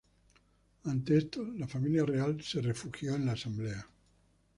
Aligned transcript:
Ante 0.85 1.15
esto, 1.15 1.45
la 1.59 1.67
familia 1.67 2.03
Real 2.03 2.35
tomó 2.35 2.65
refugio 2.65 3.13
en 3.15 3.27
la 3.27 3.33
Asamblea. 3.33 3.85